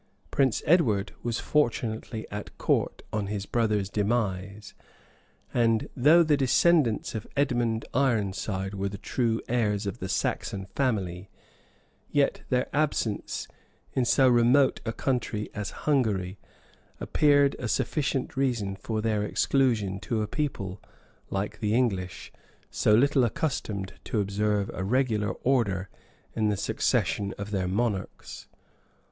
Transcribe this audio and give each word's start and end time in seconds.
Prince 0.31 0.63
Edward 0.65 1.11
was 1.21 1.39
fortunately 1.39 2.25
at 2.31 2.57
court 2.57 3.03
on 3.13 3.27
his 3.27 3.45
brother's 3.45 3.87
demise; 3.87 4.73
and 5.53 5.89
though 5.95 6.23
the 6.23 6.35
descendants 6.35 7.13
of 7.13 7.27
Edmond 7.37 7.85
Ironside 7.93 8.73
were 8.73 8.89
the 8.89 8.97
true 8.97 9.41
heirs 9.47 9.85
of 9.85 9.99
the 9.99 10.09
Saxon 10.09 10.65
family, 10.75 11.29
yet 12.09 12.41
their 12.49 12.67
absence 12.75 13.47
in 13.93 14.03
so 14.03 14.27
remote 14.27 14.81
a 14.87 14.91
country 14.91 15.51
as 15.53 15.69
Hungary, 15.85 16.39
appeared 16.99 17.55
a 17.59 17.67
sufficient 17.67 18.35
reason 18.35 18.75
for 18.75 19.01
their 19.01 19.21
exclusion 19.23 19.99
to 19.99 20.23
a 20.23 20.27
people, 20.27 20.81
like 21.29 21.59
the 21.59 21.75
English, 21.75 22.33
so 22.71 22.95
little 22.95 23.23
accustomed 23.23 23.93
to 24.05 24.19
observe 24.19 24.71
a 24.73 24.83
regular 24.83 25.29
order 25.43 25.89
in 26.35 26.49
the 26.49 26.57
succession 26.57 27.35
of 27.37 27.51
their 27.51 27.67
monarchs. 27.67 28.47